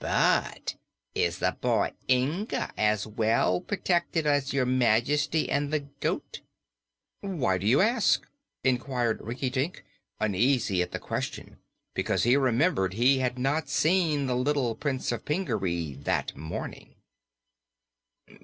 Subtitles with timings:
[0.03, 0.77] But
[1.13, 6.41] is the boy Inga as, well protected as Your Majesty and the goat?'
[7.19, 8.25] "Why do you ask?"
[8.63, 9.83] inquired Rinkitink,
[10.19, 11.57] uneasy at the question
[11.93, 16.95] because he remembered he had not seen the little Prince of Pingaree that morning.